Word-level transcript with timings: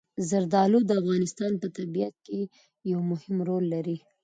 زردالو 0.29 0.79
د 0.85 0.91
افغانستان 1.01 1.51
په 1.61 1.67
طبیعت 1.77 2.15
کې 2.25 2.39
یو 2.91 2.99
مهم 3.11 3.35
رول 3.47 3.63
لري. 3.73 3.97